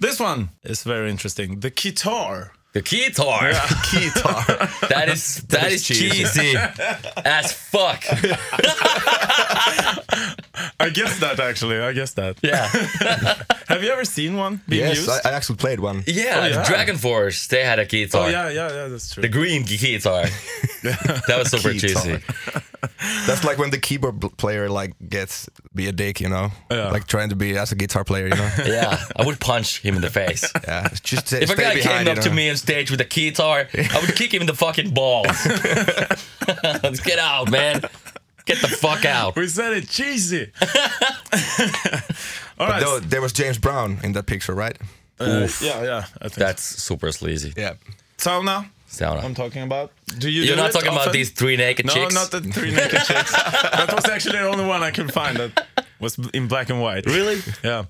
This 0.00 0.18
one 0.20 0.48
is 0.64 0.82
very 0.84 1.10
interesting. 1.10 1.60
The 1.60 1.70
keytar. 1.70 2.50
The 2.72 2.82
keytar. 2.82 3.52
Keytar. 3.90 4.88
That 4.88 5.08
is 5.08 5.42
that 5.48 5.72
is 5.72 5.82
cheesy 5.86 6.54
as 7.24 7.52
fuck. 7.52 8.04
I 10.78 10.90
guess 10.92 11.18
that 11.20 11.40
actually. 11.40 11.78
I 11.80 11.92
guess 11.92 12.12
that. 12.14 12.36
Yeah. 12.42 12.68
Have 13.68 13.82
you 13.82 13.90
ever 13.90 14.04
seen 14.04 14.36
one 14.36 14.60
being 14.68 14.86
yes, 14.88 14.96
used? 14.98 15.10
I, 15.10 15.30
I 15.30 15.32
actually 15.32 15.56
played 15.56 15.80
one. 15.80 16.04
Yeah, 16.06 16.40
Oh, 16.42 16.46
yeah. 16.46 16.64
Dragon 16.68 16.96
Force, 16.96 17.46
they 17.48 17.64
had 17.64 17.78
a 17.78 17.86
keytar. 17.86 18.26
oh 18.26 18.28
yeah, 18.28 18.48
yeah, 18.50 18.72
yeah. 18.72 18.88
That's 18.88 19.12
true. 19.14 19.22
The 19.22 19.28
green 19.28 19.64
keytar. 19.64 20.28
that 21.26 21.38
was 21.38 21.50
super 21.50 21.70
Keytar. 21.70 21.80
cheesy. 21.80 22.16
That's 23.26 23.44
like 23.44 23.58
when 23.58 23.70
the 23.70 23.78
keyboard 23.78 24.20
player 24.36 24.68
like 24.68 24.94
gets 25.08 25.48
be 25.74 25.86
a 25.88 25.92
dick, 25.92 26.20
you 26.20 26.28
know, 26.28 26.50
Yeah. 26.70 26.90
like 26.90 27.06
trying 27.06 27.28
to 27.30 27.36
be 27.36 27.56
as 27.58 27.72
a 27.72 27.74
guitar 27.76 28.04
player, 28.04 28.26
you 28.28 28.34
know. 28.34 28.50
Yeah, 28.66 28.98
I 29.16 29.24
would 29.24 29.38
punch 29.40 29.80
him 29.80 29.94
in 29.96 30.02
the 30.02 30.10
face. 30.10 30.50
yeah, 30.68 30.88
just 31.02 31.32
If 31.32 31.50
a 31.50 31.54
guy 31.56 31.74
behind, 31.74 31.82
came 31.82 32.06
you 32.06 32.12
up 32.12 32.18
to 32.24 32.30
me 32.30 32.50
on 32.50 32.56
stage 32.56 32.90
with 32.90 33.00
a 33.00 33.04
keytar, 33.04 33.66
I 33.94 34.00
would 34.00 34.14
kick 34.16 34.32
him 34.32 34.40
in 34.42 34.46
the 34.46 34.54
fucking 34.54 34.92
balls. 34.94 35.26
Let's 36.82 37.00
get 37.00 37.18
out, 37.18 37.50
man. 37.50 37.82
Get 38.44 38.60
the 38.60 38.68
fuck 38.68 39.04
out. 39.04 39.34
we 39.36 39.48
said 39.48 39.72
it 39.72 39.88
cheesy. 39.88 40.52
All 42.58 42.66
But 42.66 42.68
right. 42.68 42.80
though, 42.80 43.00
there 43.00 43.20
was 43.20 43.32
James 43.32 43.58
Brown 43.58 43.98
in 44.02 44.12
that 44.12 44.26
picture, 44.26 44.54
right? 44.54 44.76
Uh, 45.18 45.48
yeah, 45.60 45.82
yeah. 45.82 46.04
I 46.20 46.28
think 46.28 46.34
That's 46.34 46.62
super 46.62 47.10
sleazy. 47.12 47.52
Yeah. 47.56 47.74
sauna. 48.18 48.68
Sauna. 48.88 49.22
I'm 49.24 49.34
talking 49.34 49.62
about. 49.62 49.92
Do 50.18 50.30
you? 50.30 50.42
You're 50.42 50.56
do 50.56 50.62
not 50.62 50.70
it 50.70 50.72
talking 50.74 50.92
about 50.92 51.12
these 51.12 51.30
three 51.30 51.56
naked 51.56 51.86
No, 51.86 51.92
chicks? 51.94 52.14
No, 52.14 52.20
not 52.22 52.30
the 52.30 52.40
three 52.40 52.70
naked 52.70 53.00
chicks. 53.06 53.32
that 53.32 53.92
was 53.94 54.04
actually 54.08 54.38
the 54.38 54.46
only 54.48 54.64
one 54.64 54.82
I 54.82 54.90
could 54.90 55.12
find 55.12 55.36
that 55.38 55.66
was 56.00 56.18
in 56.32 56.46
black 56.48 56.70
and 56.70 56.80
white. 56.80 57.06
Really? 57.06 57.40
Yeah. 57.64 57.84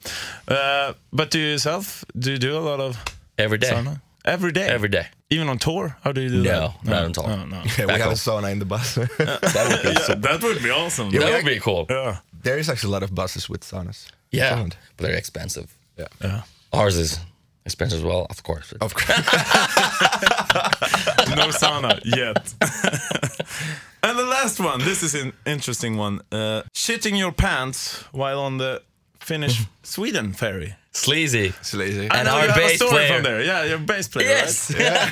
Uh, 0.48 0.94
but 1.12 1.30
do 1.30 1.38
you 1.38 1.46
yourself? 1.52 2.04
Do 2.18 2.32
you 2.32 2.38
do 2.38 2.56
a 2.56 2.60
lot 2.60 2.80
of 2.80 2.96
Every 3.38 3.58
day. 3.58 3.68
sauna 3.70 4.00
every 4.24 4.50
day? 4.52 4.66
Every 4.68 4.88
day. 4.88 5.06
Even 5.30 5.48
on 5.48 5.58
tour? 5.58 5.96
How 6.02 6.12
do 6.12 6.20
you 6.20 6.28
do 6.28 6.42
No, 6.42 6.74
that? 6.82 6.84
No, 6.84 6.90
not 6.92 7.04
on 7.04 7.12
tour. 7.12 7.28
No, 7.28 7.44
no. 7.44 7.56
Yeah, 7.78 7.80
we 7.80 7.86
Back 7.86 8.00
have 8.00 8.10
a 8.12 8.14
sauna 8.14 8.50
in 8.50 8.58
the 8.58 8.64
bus. 8.64 8.94
That 9.18 9.66
would 9.68 9.82
be 9.82 9.88
Yeah, 10.08 10.14
that 10.16 10.42
would 10.42 10.62
be 10.62 10.70
awesome. 10.70 11.10
That 11.10 11.24
we 11.24 11.32
would 11.32 11.44
be 11.44 11.60
cool. 11.60 11.86
Yeah. 11.90 12.18
there 12.42 12.58
is 12.58 12.68
actually 12.68 12.90
a 12.90 12.92
lot 12.92 13.02
of 13.02 13.14
buses 13.14 13.48
with 13.48 13.60
saunas. 13.62 14.06
Yeah, 14.32 14.66
but 14.96 15.06
they're 15.06 15.16
expensive. 15.18 15.76
Yeah. 15.96 16.08
Yeah. 16.20 16.42
Ours 16.72 16.96
is 16.96 17.20
expensive 17.66 17.98
as 17.98 18.04
well, 18.04 18.26
of 18.30 18.42
course. 18.42 18.72
Of 18.80 18.94
course. 18.94 19.10
No 21.36 21.48
sauna 21.52 22.00
yet. 22.04 22.54
and 24.02 24.18
the 24.18 24.24
last 24.24 24.58
one. 24.58 24.78
This 24.80 25.02
is 25.02 25.14
an 25.14 25.32
interesting 25.44 25.98
one. 25.98 26.20
Uh, 26.32 26.62
shitting 26.74 27.18
your 27.18 27.32
pants 27.32 28.02
while 28.12 28.40
on 28.40 28.56
the 28.58 28.80
Finnish 29.20 29.64
Sweden 29.82 30.32
ferry. 30.32 30.74
Sleazy. 30.92 31.52
Sleazy. 31.62 31.98
lazy. 31.98 32.10
I 32.10 32.16
And 32.18 32.26
know 32.26 32.34
our 32.36 32.46
have 32.46 32.56
a 32.56 32.60
bass 32.60 32.76
story 32.76 32.90
player. 32.92 33.08
from 33.14 33.22
there. 33.24 33.42
Yeah, 33.42 33.64
your 33.64 33.78
bass 33.78 34.08
player. 34.08 34.28
Yes. 34.28 34.70
Right? 34.72 35.10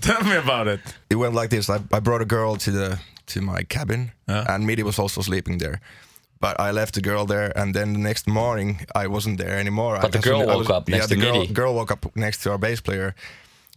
Tell 0.00 0.22
me 0.24 0.36
about 0.36 0.68
it. 0.68 0.80
it 1.10 1.16
went 1.16 1.34
like 1.34 1.48
this. 1.50 1.70
I, 1.70 1.78
I 1.92 2.00
brought 2.00 2.20
a 2.22 2.26
girl 2.26 2.56
to 2.56 2.70
the 2.70 2.98
to 3.26 3.40
my 3.40 3.62
cabin, 3.64 4.12
Yeah. 4.28 4.44
and 4.54 4.66
Middy 4.66 4.82
was 4.82 4.98
also 4.98 5.22
sleeping 5.22 5.58
there. 5.58 5.80
But 6.38 6.60
I 6.60 6.70
left 6.70 6.94
the 6.94 7.00
girl 7.00 7.24
there, 7.24 7.52
and 7.56 7.74
then 7.74 7.94
the 7.94 7.98
next 7.98 8.26
morning 8.26 8.86
I 8.94 9.06
wasn't 9.06 9.38
there 9.38 9.58
anymore. 9.58 9.98
But 10.00 10.12
the 10.12 10.18
girl 10.18 10.42
I 10.42 10.56
woke 10.56 10.70
up 10.70 10.88
yeah, 10.88 10.96
next 10.96 11.08
the 11.08 11.16
girl, 11.16 11.46
girl 11.46 11.74
woke 11.74 11.90
up 11.90 12.14
next 12.14 12.42
to 12.42 12.50
our 12.50 12.58
bass 12.58 12.80
player, 12.80 13.14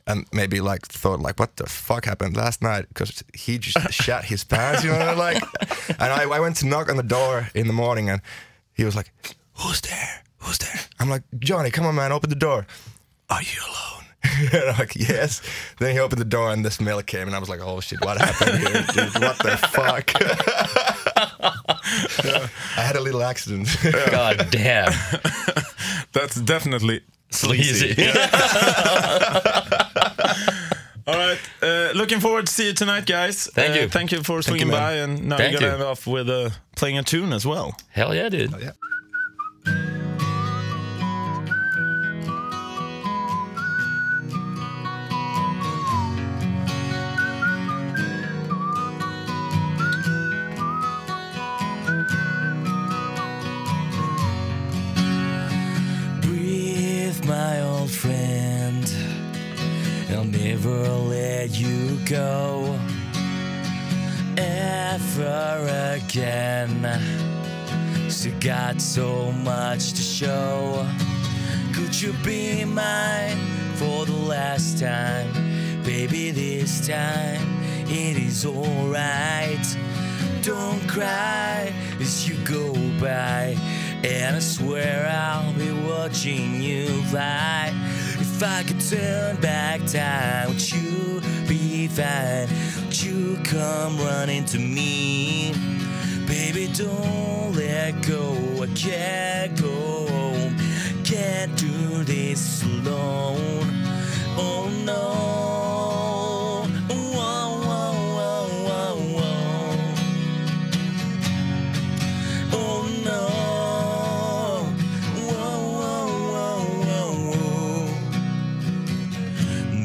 and 0.05 0.25
maybe 0.33 0.59
like 0.59 0.85
thought 0.85 1.19
like, 1.21 1.39
what 1.39 1.55
the 1.55 1.67
fuck 1.67 2.05
happened 2.05 2.35
last 2.35 2.61
night? 2.61 2.87
Because 2.89 3.23
he 3.33 3.57
just 3.59 3.93
shat 4.03 4.25
his 4.25 4.43
pants, 4.43 4.83
you 4.83 4.91
know, 4.91 5.15
like. 5.15 5.41
And 5.89 6.11
I, 6.13 6.23
I 6.23 6.39
went 6.39 6.57
to 6.57 6.67
knock 6.67 6.89
on 6.89 6.97
the 6.97 7.03
door 7.03 7.49
in 7.55 7.67
the 7.67 7.73
morning, 7.73 8.09
and 8.09 8.21
he 8.73 8.83
was 8.83 8.95
like, 8.95 9.11
"Who's 9.53 9.81
there? 9.81 10.23
Who's 10.39 10.57
there?" 10.57 10.81
I'm 10.99 11.09
like, 11.09 11.23
"Johnny, 11.39 11.71
come 11.71 11.85
on, 11.85 11.95
man, 11.95 12.11
open 12.11 12.29
the 12.29 12.35
door." 12.35 12.67
Are 13.29 13.41
you 13.41 13.61
alone? 13.61 13.98
And 14.53 14.69
I'm 14.69 14.77
like, 14.77 14.95
yes. 14.95 15.41
Then 15.79 15.93
he 15.93 15.99
opened 15.99 16.21
the 16.21 16.25
door 16.25 16.51
and 16.51 16.63
the 16.65 16.71
smell 16.71 17.01
came, 17.03 17.27
and 17.27 17.35
I 17.35 17.39
was 17.39 17.49
like, 17.49 17.61
oh 17.61 17.79
shit, 17.79 17.99
what 18.03 18.17
happened 18.19 18.59
here, 18.59 18.83
dude? 18.93 19.21
What 19.21 19.37
the 19.39 19.57
fuck? 19.57 20.11
I 22.77 22.81
had 22.81 22.95
a 22.95 23.01
little 23.01 23.23
accident. 23.23 23.67
God 24.11 24.47
damn. 24.51 24.91
That's 26.13 26.35
definitely 26.41 27.01
Sleazy. 27.31 27.95
All 31.07 31.15
right. 31.15 31.39
Uh, 31.61 31.91
looking 31.95 32.19
forward 32.19 32.45
to 32.47 32.53
see 32.53 32.67
you 32.67 32.73
tonight, 32.73 33.05
guys. 33.05 33.47
Thank 33.53 33.75
Uh, 33.75 33.79
you. 33.81 33.87
Thank 33.89 34.11
you 34.11 34.21
for 34.23 34.37
you, 34.37 34.41
swinging 34.43 34.67
man. 34.67 34.77
by, 34.79 34.93
and 34.93 35.27
now 35.27 35.37
Thank 35.37 35.51
you're 35.53 35.59
gonna 35.61 35.71
you. 35.73 35.79
end 35.79 35.89
off 35.89 36.05
with 36.07 36.29
uh, 36.29 36.49
playing 36.75 36.97
a 36.99 37.03
tune 37.03 37.33
as 37.33 37.45
well. 37.45 37.75
Hell 37.89 38.13
yeah, 38.13 38.29
dude. 38.29 38.51
yeah. 38.61 38.71
Got 68.39 68.79
so 68.79 69.33
much 69.33 69.91
to 69.91 70.01
show. 70.01 70.87
Could 71.73 71.99
you 72.01 72.13
be 72.23 72.63
mine 72.63 73.37
for 73.75 74.05
the 74.05 74.13
last 74.13 74.79
time? 74.79 75.33
Baby, 75.83 76.31
this 76.31 76.87
time 76.87 77.61
it 77.87 78.17
is 78.17 78.45
alright. 78.45 79.77
Don't 80.41 80.79
cry 80.87 81.73
as 81.99 82.29
you 82.29 82.35
go 82.45 82.73
by. 83.01 83.57
And 84.05 84.37
I 84.37 84.39
swear 84.39 85.07
I'll 85.11 85.53
be 85.53 85.71
watching 85.71 86.61
you 86.61 86.87
fly. 87.03 87.73
If 88.19 88.41
I 88.41 88.63
could 88.63 88.79
turn 88.79 89.35
back 89.41 89.85
time, 89.85 90.47
would 90.47 90.71
you 90.71 91.19
be 91.45 91.89
fine? 91.89 92.47
Would 92.85 93.03
you 93.03 93.37
come 93.43 93.97
running 93.97 94.45
to 94.45 94.59
me? 94.59 95.58
Baby, 96.29 96.67
don't 96.75 97.55
let 97.55 98.05
go. 98.05 98.35
I 98.61 98.67
can't 98.75 99.59
go 99.59 100.07
home. 100.07 100.55
Can't 101.03 101.57
do 101.57 102.03
this 102.03 102.61
alone. 102.63 103.65
Oh 104.37 104.69
no. 104.85 105.29
Oh 112.51 112.87
no. 113.03 113.27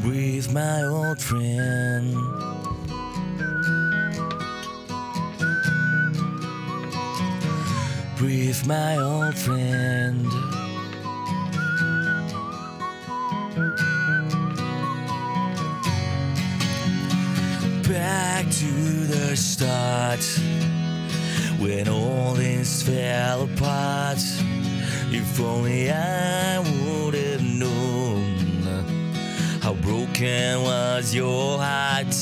With 0.07 0.53
my 0.53 0.85
old 0.85 1.19
friend. 1.23 1.94
My 8.66 8.97
old 8.97 9.37
friend. 9.37 10.26
Back 17.87 18.50
to 18.50 19.06
the 19.06 19.37
start 19.37 20.25
when 21.61 21.88
all 21.88 22.33
this 22.33 22.83
fell 22.83 23.42
apart. 23.42 24.23
If 25.12 25.38
only 25.40 25.90
I 25.90 26.61
would 26.61 27.14
have 27.14 27.42
known 27.42 28.37
how 29.61 29.75
broken 29.75 30.62
was 30.62 31.14
your 31.14 31.59
heart. 31.59 32.16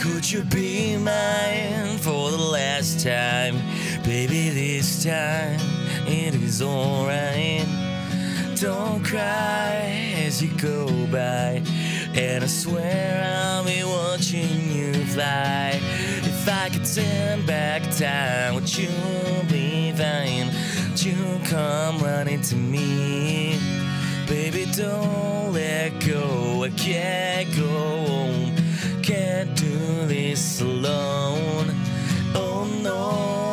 Could 0.00 0.30
you 0.32 0.44
be 0.44 0.96
mine 0.96 1.98
for 1.98 2.30
the 2.30 2.38
last 2.38 3.04
time? 3.04 3.60
Baby, 4.04 4.50
this 4.50 5.04
time 5.04 5.60
it 6.06 6.34
is 6.34 6.60
alright. 6.60 7.66
don't 8.56 9.04
cry 9.04 10.14
as 10.26 10.42
you 10.42 10.48
go 10.58 10.86
by. 11.06 11.62
And 12.14 12.42
I 12.42 12.46
swear 12.48 13.22
I'll 13.24 13.64
be 13.64 13.84
watching 13.84 14.70
you 14.72 14.92
fly. 15.06 15.80
If 16.24 16.48
I 16.48 16.68
could 16.68 16.84
turn 16.84 17.46
back 17.46 17.82
time, 17.96 18.54
would 18.54 18.76
you 18.76 18.88
be 19.48 19.92
fine? 19.92 20.50
Would 20.90 21.04
you 21.04 21.40
come 21.44 21.98
running 22.00 22.40
to 22.42 22.56
me? 22.56 23.58
Baby, 24.26 24.66
don't 24.76 25.52
let 25.52 26.00
go. 26.00 26.64
I 26.64 26.70
can't 26.70 27.54
go 27.54 27.68
home. 28.06 28.56
Can't 29.02 29.54
do 29.56 30.06
this 30.06 30.60
alone. 30.60 31.74
Oh 32.34 32.68
no. 32.82 33.51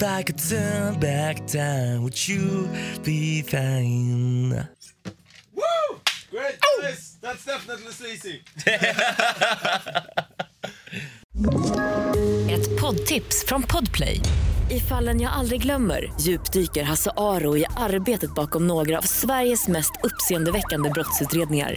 If 0.00 0.06
I 0.06 0.22
could 0.22 0.38
turn 0.38 0.98
back 0.98 1.46
time, 1.46 2.02
would 2.02 2.28
you 2.28 2.68
be 3.04 3.42
fine? 3.42 4.66
Woo! 5.54 6.00
Great 6.30 6.58
guys! 6.80 7.18
That's 7.20 7.44
definitely 7.44 7.92
sleazy. 7.92 8.40
Ett 12.50 12.80
poddtips 12.80 13.44
från 13.46 13.62
Podplay. 13.62 14.20
I 14.70 14.80
fallen 14.80 15.20
jag 15.20 15.32
aldrig 15.32 15.62
glömmer 15.62 16.12
djupdyker 16.20 16.82
Hasse 16.82 17.10
Aro 17.16 17.56
i 17.56 17.64
arbetet 17.76 18.34
bakom 18.34 18.66
några 18.66 18.98
av 18.98 19.02
Sveriges 19.02 19.68
mest 19.68 19.92
uppseendeväckande 20.02 20.90
brottsutredningar. 20.90 21.76